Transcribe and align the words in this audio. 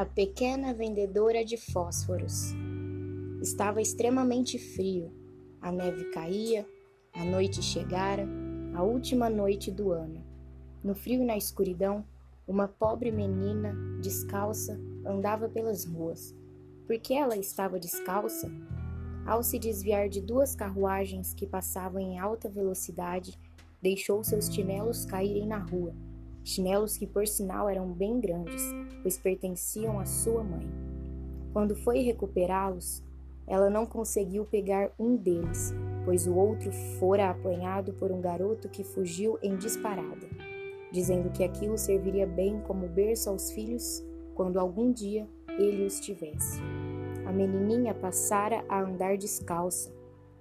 A 0.00 0.06
pequena 0.06 0.72
vendedora 0.72 1.44
de 1.44 1.58
fósforos. 1.58 2.54
Estava 3.42 3.82
extremamente 3.82 4.58
frio. 4.58 5.12
A 5.60 5.70
neve 5.70 6.04
caía, 6.06 6.66
a 7.12 7.22
noite 7.22 7.62
chegara, 7.62 8.26
a 8.74 8.82
última 8.82 9.28
noite 9.28 9.70
do 9.70 9.92
ano. 9.92 10.24
No 10.82 10.94
frio 10.94 11.20
e 11.20 11.26
na 11.26 11.36
escuridão, 11.36 12.02
uma 12.48 12.66
pobre 12.66 13.12
menina, 13.12 13.76
descalça, 14.00 14.80
andava 15.04 15.50
pelas 15.50 15.84
ruas. 15.84 16.34
Por 16.86 16.98
que 16.98 17.12
ela 17.12 17.36
estava 17.36 17.78
descalça? 17.78 18.50
Ao 19.26 19.42
se 19.42 19.58
desviar 19.58 20.08
de 20.08 20.22
duas 20.22 20.56
carruagens 20.56 21.34
que 21.34 21.46
passavam 21.46 22.00
em 22.00 22.18
alta 22.18 22.48
velocidade, 22.48 23.38
deixou 23.82 24.24
seus 24.24 24.46
chinelos 24.46 25.04
caírem 25.04 25.46
na 25.46 25.58
rua 25.58 25.92
chinelos 26.44 26.96
que 26.96 27.06
por 27.06 27.26
sinal 27.26 27.68
eram 27.68 27.92
bem 27.92 28.20
grandes, 28.20 28.62
pois 29.02 29.18
pertenciam 29.18 29.98
à 29.98 30.04
sua 30.04 30.42
mãe. 30.42 30.68
Quando 31.52 31.74
foi 31.74 32.00
recuperá-los, 32.00 33.02
ela 33.46 33.68
não 33.68 33.84
conseguiu 33.84 34.44
pegar 34.44 34.92
um 34.98 35.16
deles, 35.16 35.74
pois 36.04 36.26
o 36.26 36.34
outro 36.34 36.70
fora 36.98 37.30
apanhado 37.30 37.92
por 37.94 38.12
um 38.12 38.20
garoto 38.20 38.68
que 38.68 38.84
fugiu 38.84 39.38
em 39.42 39.56
disparada, 39.56 40.28
dizendo 40.92 41.30
que 41.30 41.42
aquilo 41.42 41.76
serviria 41.76 42.26
bem 42.26 42.60
como 42.60 42.88
berço 42.88 43.28
aos 43.28 43.50
filhos 43.50 44.04
quando 44.34 44.58
algum 44.58 44.92
dia 44.92 45.28
ele 45.58 45.84
os 45.84 45.98
tivesse. 46.00 46.60
A 47.26 47.32
menininha 47.32 47.94
passara 47.94 48.64
a 48.68 48.80
andar 48.80 49.16
descalça, 49.16 49.92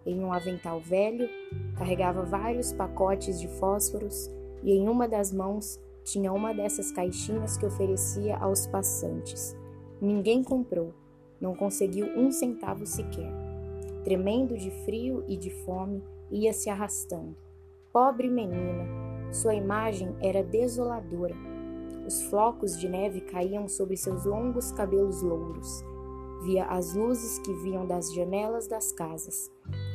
em 0.05 0.23
um 0.23 0.31
avental 0.31 0.79
velho, 0.79 1.29
carregava 1.77 2.23
vários 2.23 2.71
pacotes 2.71 3.40
de 3.40 3.48
fósforos 3.48 4.29
e 4.63 4.71
em 4.71 4.88
uma 4.88 5.07
das 5.07 5.32
mãos 5.32 5.79
tinha 6.12 6.34
uma 6.34 6.54
dessas 6.54 6.91
caixinhas 6.91 7.57
que 7.57 7.65
oferecia 7.65 8.38
aos 8.38 8.68
passantes. 8.68 9.55
Ninguém 10.02 10.43
comprou, 10.43 10.93
não 11.40 11.55
conseguiu 11.55 12.07
um 12.18 12.32
centavo 12.32 12.85
sequer. 12.85 13.32
Tremendo 14.04 14.57
de 14.57 14.71
frio 14.85 15.24
e 15.27 15.38
de 15.38 15.49
fome, 15.66 16.04
ia 16.32 16.54
se 16.54 16.70
arrastando. 16.70 17.35
Pobre 17.91 18.29
menina, 18.29 18.88
sua 19.32 19.54
imagem 19.54 20.16
era 20.21 20.43
desoladora. 20.43 21.35
Os 22.05 22.23
flocos 22.23 22.79
de 22.79 22.88
neve 22.88 23.21
caíam 23.21 23.68
sobre 23.68 23.96
seus 23.96 24.26
longos 24.26 24.71
cabelos 24.71 25.21
louros. 25.21 25.84
Via 26.44 26.66
as 26.66 26.94
luzes 26.94 27.40
que 27.40 27.54
vinham 27.54 27.85
das 27.85 28.13
janelas 28.13 28.68
das 28.68 28.91
casas. 28.91 29.51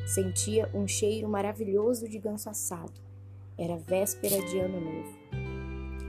Sentia 0.07 0.71
um 0.75 0.87
cheiro 0.87 1.29
maravilhoso 1.29 2.09
de 2.09 2.19
ganso 2.19 2.51
assado. 2.51 3.01
Era 3.57 3.77
véspera 3.77 4.41
de 4.43 4.59
ano 4.59 4.81
novo. 4.81 5.44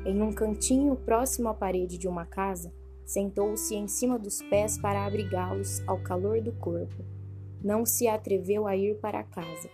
Em 0.06 0.22
um 0.22 0.32
cantinho 0.32 0.96
próximo 0.96 1.50
à 1.50 1.54
parede 1.56 1.98
de 1.98 2.08
uma 2.08 2.28
casa, 2.28 2.72
sentou-se 3.04 3.74
em 3.74 3.88
cima 3.88 4.20
dos 4.20 4.40
pés 4.44 4.78
para 4.78 5.04
abrigá-los 5.04 5.82
ao 5.88 5.98
calor 5.98 6.40
do 6.42 6.52
corpo. 6.52 7.04
Não 7.64 7.84
se 7.88 8.08
atreveu 8.08 8.68
a 8.68 8.76
ir 8.78 9.00
para 9.00 9.24
casa, 9.24 9.68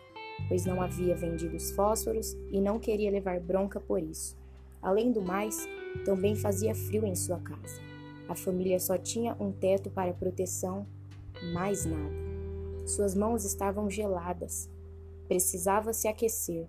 pois 0.47 0.65
não 0.65 0.81
havia 0.81 1.13
vendido 1.15 1.57
os 1.57 1.71
fósforos 1.71 2.33
e 2.49 2.61
não 2.61 2.79
queria 2.79 3.11
levar 3.11 3.41
bronca 3.41 3.77
por 3.77 4.01
isso. 4.01 4.37
Além 4.81 5.11
do 5.11 5.21
mais, 5.21 5.67
também 6.05 6.33
fazia 6.33 6.73
frio 6.73 7.05
em 7.05 7.13
sua 7.13 7.39
casa. 7.39 7.81
A 8.29 8.33
família 8.33 8.79
só 8.79 8.97
tinha 8.97 9.35
um 9.37 9.51
teto 9.51 9.89
para 9.89 10.13
proteção, 10.13 10.87
mais 11.53 11.85
nada. 11.85 12.15
Suas 12.85 13.13
mãos 13.13 13.43
estavam 13.43 13.89
geladas. 13.89 14.69
Precisava 15.27 15.91
se 15.91 16.07
aquecer. 16.07 16.67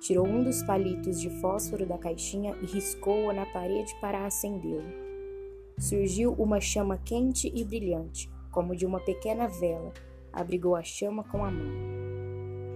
Tirou 0.00 0.26
um 0.26 0.42
dos 0.42 0.62
palitos 0.62 1.20
de 1.20 1.28
fósforo 1.40 1.84
da 1.84 1.98
caixinha 1.98 2.56
e 2.62 2.66
riscou-o 2.66 3.32
na 3.34 3.44
parede 3.44 3.94
para 4.00 4.24
acendê-lo. 4.24 4.88
Surgiu 5.78 6.32
uma 6.32 6.58
chama 6.58 6.98
quente 7.04 7.52
e 7.54 7.62
brilhante, 7.62 8.30
como 8.50 8.74
de 8.74 8.86
uma 8.86 8.98
pequena 8.98 9.46
vela. 9.46 9.92
Abrigou 10.32 10.74
a 10.74 10.82
chama 10.82 11.22
com 11.24 11.44
a 11.44 11.50
mão. 11.50 11.90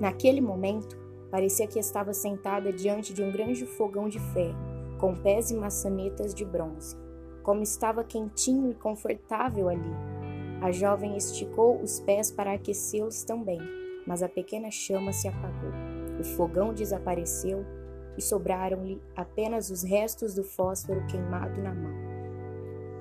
Naquele 0.01 0.41
momento, 0.41 0.99
parecia 1.31 1.67
que 1.67 1.79
estava 1.79 2.13
sentada 2.13 2.71
diante 2.71 3.15
de 3.15 3.23
um 3.23 3.33
grande 3.33 3.65
fogão 3.65 4.07
de 4.07 4.19
ferro, 4.19 4.59
com 4.99 5.15
pés 5.15 5.51
e 5.51 5.55
maçanetas 5.55 6.35
de 6.35 6.45
bronze. 6.45 6.95
Como 7.43 7.63
estava 7.63 8.05
quentinho 8.05 8.71
e 8.71 8.75
confortável 8.75 9.69
ali. 9.69 9.95
A 10.61 10.71
jovem 10.73 11.17
esticou 11.17 11.81
os 11.81 12.01
pés 12.01 12.31
para 12.31 12.53
aquecê-los 12.53 13.25
também, 13.25 13.61
mas 14.07 14.23
a 14.23 14.29
pequena 14.29 14.71
chama 14.71 15.13
se 15.13 15.29
apagou. 15.29 15.94
O 16.25 16.37
fogão 16.37 16.73
desapareceu 16.73 17.67
e 18.17 18.23
sobraram-lhe 18.23 18.99
apenas 19.15 19.69
os 19.69 19.83
restos 19.83 20.35
do 20.35 20.43
fósforo 20.43 21.07
queimado 21.07 21.61
na 21.61 21.75
mão. 21.75 21.93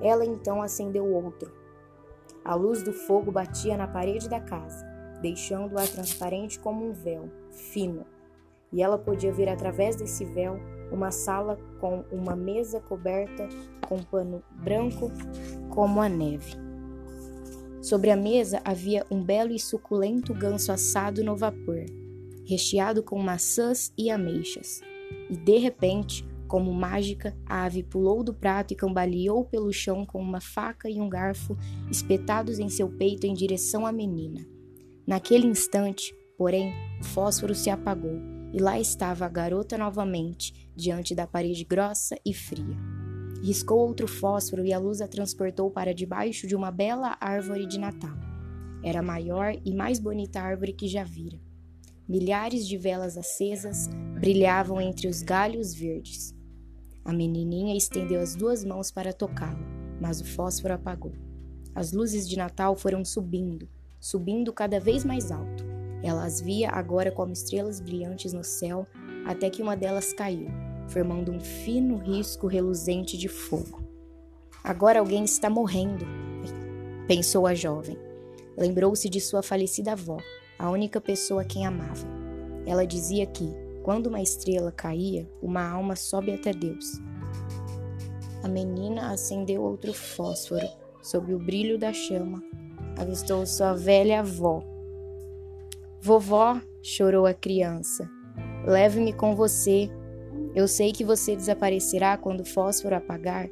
Ela 0.02 0.26
então 0.26 0.60
acendeu 0.60 1.10
outro. 1.10 1.50
A 2.44 2.54
luz 2.54 2.82
do 2.82 2.92
fogo 2.92 3.32
batia 3.32 3.78
na 3.78 3.88
parede 3.88 4.28
da 4.28 4.40
casa, 4.40 4.84
deixando-a 5.22 5.86
transparente 5.86 6.60
como 6.60 6.86
um 6.86 6.92
véu, 6.92 7.30
fino, 7.50 8.04
e 8.70 8.82
ela 8.82 8.98
podia 8.98 9.32
ver 9.32 9.48
através 9.48 9.96
desse 9.96 10.26
véu 10.26 10.60
uma 10.92 11.10
sala 11.10 11.58
com 11.80 12.04
uma 12.12 12.36
mesa 12.36 12.78
coberta 12.78 13.48
com 13.88 14.02
pano 14.02 14.42
branco 14.50 15.10
como 15.70 16.02
a 16.02 16.10
neve. 16.10 16.56
Sobre 17.80 18.10
a 18.10 18.16
mesa 18.16 18.60
havia 18.62 19.06
um 19.10 19.22
belo 19.22 19.52
e 19.52 19.58
suculento 19.58 20.34
ganso 20.34 20.70
assado 20.70 21.24
no 21.24 21.34
vapor, 21.34 21.86
recheado 22.46 23.02
com 23.02 23.18
maçãs 23.18 23.92
e 23.96 24.10
ameixas. 24.10 24.80
E 25.30 25.36
de 25.36 25.58
repente, 25.58 26.26
como 26.46 26.72
mágica, 26.72 27.36
a 27.46 27.64
ave 27.64 27.82
pulou 27.82 28.22
do 28.22 28.34
prato 28.34 28.72
e 28.72 28.76
cambaleou 28.76 29.44
pelo 29.44 29.72
chão 29.72 30.04
com 30.04 30.20
uma 30.20 30.40
faca 30.40 30.88
e 30.88 31.00
um 31.00 31.08
garfo 31.08 31.56
espetados 31.90 32.58
em 32.58 32.68
seu 32.68 32.88
peito 32.88 33.26
em 33.26 33.34
direção 33.34 33.86
à 33.86 33.92
menina. 33.92 34.46
Naquele 35.06 35.46
instante, 35.46 36.14
porém, 36.38 36.72
o 37.00 37.04
fósforo 37.04 37.54
se 37.54 37.70
apagou 37.70 38.18
e 38.52 38.58
lá 38.60 38.78
estava 38.78 39.26
a 39.26 39.28
garota 39.28 39.76
novamente, 39.76 40.70
diante 40.76 41.14
da 41.14 41.26
parede 41.26 41.64
grossa 41.64 42.16
e 42.24 42.32
fria. 42.32 42.76
Riscou 43.42 43.80
outro 43.80 44.06
fósforo 44.06 44.64
e 44.64 44.72
a 44.72 44.78
luz 44.78 45.00
a 45.00 45.08
transportou 45.08 45.70
para 45.70 45.92
debaixo 45.92 46.46
de 46.46 46.54
uma 46.54 46.70
bela 46.70 47.16
árvore 47.20 47.66
de 47.66 47.78
Natal. 47.78 48.16
Era 48.82 49.00
a 49.00 49.02
maior 49.02 49.54
e 49.64 49.74
mais 49.74 49.98
bonita 49.98 50.40
árvore 50.40 50.72
que 50.72 50.86
já 50.86 51.02
vira. 51.02 51.38
Milhares 52.06 52.68
de 52.68 52.76
velas 52.76 53.16
acesas 53.16 53.88
brilhavam 54.20 54.78
entre 54.78 55.08
os 55.08 55.22
galhos 55.22 55.72
verdes. 55.72 56.34
A 57.02 57.12
menininha 57.14 57.74
estendeu 57.74 58.20
as 58.20 58.36
duas 58.36 58.62
mãos 58.62 58.90
para 58.90 59.10
tocá-lo, 59.10 59.64
mas 59.98 60.20
o 60.20 60.24
fósforo 60.24 60.74
apagou. 60.74 61.12
As 61.74 61.92
luzes 61.92 62.28
de 62.28 62.36
Natal 62.36 62.76
foram 62.76 63.04
subindo, 63.06 63.66
subindo 63.98 64.52
cada 64.52 64.78
vez 64.78 65.02
mais 65.02 65.32
alto. 65.32 65.64
Ela 66.02 66.26
as 66.26 66.42
via 66.42 66.68
agora 66.68 67.10
como 67.10 67.32
estrelas 67.32 67.80
brilhantes 67.80 68.34
no 68.34 68.44
céu, 68.44 68.86
até 69.24 69.48
que 69.48 69.62
uma 69.62 69.74
delas 69.74 70.12
caiu, 70.12 70.48
formando 70.88 71.32
um 71.32 71.40
fino 71.40 71.96
risco 71.96 72.46
reluzente 72.46 73.16
de 73.16 73.28
fogo. 73.28 73.82
Agora 74.62 75.00
alguém 75.00 75.24
está 75.24 75.48
morrendo, 75.48 76.04
pensou 77.08 77.46
a 77.46 77.54
jovem. 77.54 77.96
Lembrou-se 78.58 79.08
de 79.08 79.20
sua 79.20 79.42
falecida 79.42 79.92
avó, 79.92 80.18
a 80.58 80.70
única 80.70 81.00
pessoa 81.00 81.42
a 81.42 81.44
quem 81.44 81.66
amava. 81.66 82.06
Ela 82.66 82.86
dizia 82.86 83.26
que, 83.26 83.50
quando 83.82 84.06
uma 84.06 84.22
estrela 84.22 84.72
caía, 84.72 85.28
uma 85.42 85.68
alma 85.68 85.96
sobe 85.96 86.32
até 86.32 86.52
Deus. 86.52 87.00
A 88.42 88.48
menina 88.48 89.10
acendeu 89.12 89.62
outro 89.62 89.92
fósforo. 89.92 90.66
Sob 91.02 91.34
o 91.34 91.38
brilho 91.38 91.78
da 91.78 91.92
chama, 91.92 92.42
avistou 92.98 93.44
sua 93.44 93.74
velha 93.74 94.20
avó. 94.20 94.62
Vovó, 96.00 96.58
chorou 96.82 97.26
a 97.26 97.34
criança, 97.34 98.08
leve-me 98.66 99.12
com 99.12 99.36
você. 99.36 99.90
Eu 100.54 100.66
sei 100.66 100.92
que 100.92 101.04
você 101.04 101.36
desaparecerá 101.36 102.16
quando 102.16 102.40
o 102.40 102.44
fósforo 102.46 102.96
apagar. 102.96 103.50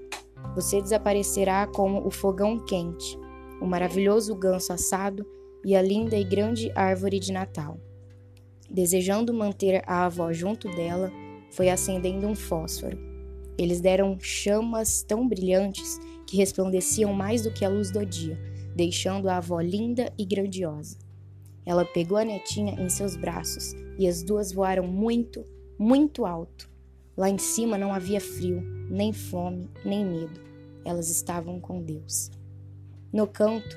Você 0.54 0.80
desaparecerá 0.80 1.66
como 1.66 2.06
o 2.06 2.10
fogão 2.10 2.58
quente, 2.64 3.18
o 3.60 3.66
maravilhoso 3.66 4.34
ganso 4.34 4.72
assado 4.72 5.26
e 5.64 5.76
a 5.76 5.82
linda 5.82 6.16
e 6.16 6.24
grande 6.24 6.70
árvore 6.74 7.18
de 7.18 7.32
Natal. 7.32 7.78
Desejando 8.70 9.34
manter 9.34 9.82
a 9.86 10.06
avó 10.06 10.32
junto 10.32 10.68
dela, 10.74 11.10
foi 11.50 11.68
acendendo 11.68 12.26
um 12.26 12.34
fósforo. 12.34 12.98
Eles 13.58 13.80
deram 13.80 14.18
chamas 14.18 15.02
tão 15.02 15.28
brilhantes 15.28 15.98
que 16.26 16.36
resplandeciam 16.36 17.12
mais 17.12 17.42
do 17.42 17.52
que 17.52 17.64
a 17.64 17.68
luz 17.68 17.90
do 17.90 18.04
dia, 18.04 18.38
deixando 18.74 19.28
a 19.28 19.36
avó 19.36 19.60
linda 19.60 20.12
e 20.18 20.24
grandiosa. 20.24 20.96
Ela 21.64 21.84
pegou 21.84 22.16
a 22.16 22.24
netinha 22.24 22.74
em 22.80 22.88
seus 22.88 23.14
braços 23.14 23.74
e 23.98 24.08
as 24.08 24.22
duas 24.22 24.52
voaram 24.52 24.86
muito, 24.86 25.44
muito 25.78 26.24
alto. 26.24 26.70
Lá 27.16 27.28
em 27.28 27.38
cima 27.38 27.76
não 27.76 27.92
havia 27.92 28.20
frio, 28.20 28.62
nem 28.88 29.12
fome, 29.12 29.68
nem 29.84 30.04
medo. 30.04 30.40
Elas 30.84 31.10
estavam 31.10 31.60
com 31.60 31.82
Deus. 31.82 32.30
No 33.12 33.26
canto, 33.26 33.76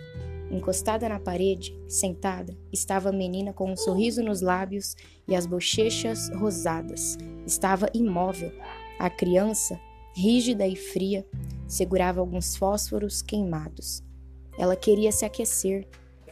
Encostada 0.52 1.10
na 1.10 1.20
parede, 1.20 1.76
sentada, 1.88 2.56
estava 2.72 3.10
a 3.10 3.14
menina 3.14 3.52
com 3.52 3.72
um 3.72 3.76
sorriso 3.76 4.24
nos 4.24 4.42
lábios 4.42 4.96
e 5.28 5.36
as 5.36 5.46
bochechas 5.46 6.30
rosadas. 6.30 7.18
Estava 7.46 7.90
imóvel. 7.94 8.52
A 9.00 9.10
criança, 9.10 9.80
rígida 10.16 10.68
e 10.68 10.76
fria, 10.76 11.26
segurava 11.68 12.20
alguns 12.20 12.56
fósforos 12.56 13.22
queimados. 13.22 14.04
Ela 14.58 14.76
queria 14.76 15.12
se 15.12 15.26
aquecer, 15.26 15.88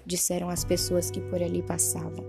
disseram 0.06 0.50
as 0.50 0.64
pessoas 0.64 1.10
que 1.10 1.20
por 1.20 1.42
ali 1.42 1.62
passavam. 1.62 2.24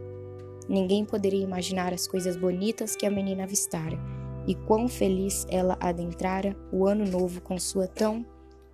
Ninguém 0.69 1.05
poderia 1.05 1.43
imaginar 1.43 1.93
as 1.93 2.07
coisas 2.07 2.37
bonitas 2.37 2.97
que 2.97 3.07
a 3.07 3.11
menina 3.11 3.45
avistara 3.45 3.99
e 4.47 4.55
quão 4.55 4.89
feliz 4.89 5.47
ela 5.51 5.77
adentrara 5.81 6.57
o 6.73 6.87
ano 6.87 7.05
novo 7.05 7.41
com 7.41 7.59
sua 7.59 7.87
tão 7.87 8.25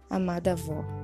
amada 0.09 0.53
avó. 0.53 1.00